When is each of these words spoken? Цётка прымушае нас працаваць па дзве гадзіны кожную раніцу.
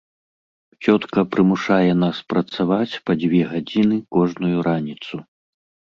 Цётка 0.85 1.21
прымушае 1.35 1.91
нас 2.05 2.17
працаваць 2.35 2.99
па 3.11 3.19
дзве 3.25 3.41
гадзіны 3.53 3.95
кожную 4.17 4.57
раніцу. 4.71 5.15